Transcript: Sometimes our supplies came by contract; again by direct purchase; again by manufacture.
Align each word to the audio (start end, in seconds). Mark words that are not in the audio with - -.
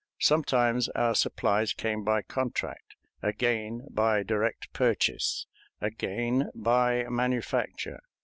Sometimes 0.19 0.89
our 0.95 1.13
supplies 1.13 1.73
came 1.73 2.03
by 2.03 2.23
contract; 2.23 2.95
again 3.21 3.85
by 3.91 4.23
direct 4.23 4.73
purchase; 4.73 5.45
again 5.79 6.49
by 6.55 7.03
manufacture. 7.03 7.99